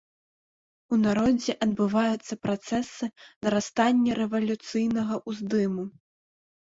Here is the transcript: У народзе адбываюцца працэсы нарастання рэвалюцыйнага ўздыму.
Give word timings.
У 0.95 0.97
народзе 1.01 1.53
адбываюцца 1.65 2.33
працэсы 2.45 3.09
нарастання 3.47 4.11
рэвалюцыйнага 4.21 5.19
ўздыму. 5.33 5.83